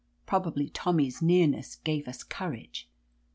[0.25, 2.89] Probably Tommy's nearness gave us courage.